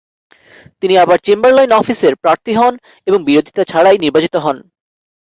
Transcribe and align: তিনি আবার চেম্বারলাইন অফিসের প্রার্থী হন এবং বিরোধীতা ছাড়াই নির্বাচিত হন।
তিনি 0.81 0.95
আবার 0.97 1.17
চেম্বারলাইন 1.19 1.71
অফিসের 1.73 2.13
প্রার্থী 2.15 2.53
হন 2.53 2.73
এবং 3.07 3.19
বিরোধীতা 3.23 3.63
ছাড়াই 3.63 3.97
নির্বাচিত 3.97 4.35
হন। 4.35 4.57